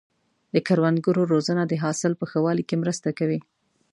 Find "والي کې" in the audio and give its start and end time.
2.45-2.75